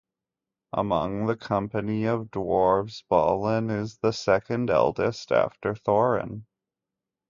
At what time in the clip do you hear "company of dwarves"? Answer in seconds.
1.37-3.03